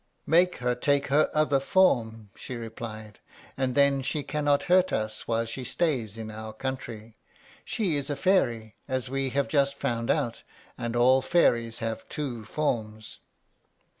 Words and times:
"Make 0.25 0.55
her 0.55 0.73
take 0.73 1.09
her 1.09 1.29
other 1.31 1.59
form," 1.59 2.31
she 2.33 2.55
replied; 2.55 3.19
"and 3.55 3.75
then 3.75 4.01
she 4.01 4.23
cannot 4.23 4.63
hurt 4.63 4.91
us 4.91 5.27
while 5.27 5.45
she 5.45 5.63
stays 5.63 6.17
in 6.17 6.31
our 6.31 6.53
country. 6.53 7.17
She 7.63 7.95
is 7.97 8.09
a 8.09 8.15
fairy, 8.15 8.73
as 8.87 9.11
we 9.11 9.29
have 9.29 9.47
just 9.47 9.75
found 9.75 10.09
out, 10.09 10.41
and 10.75 10.95
all 10.95 11.21
fairies 11.21 11.77
have 11.85 12.09
two 12.09 12.45
forms." 12.45 13.19